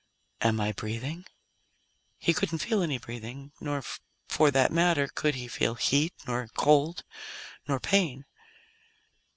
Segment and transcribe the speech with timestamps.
[0.41, 1.27] "Am I breathing?"
[2.17, 3.51] He couldn't feel any breathing.
[3.61, 3.83] Nor,
[4.27, 7.03] for that matter, could he feel heat, nor cold,
[7.67, 8.25] nor pain.